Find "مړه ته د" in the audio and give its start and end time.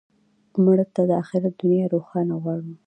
0.63-1.11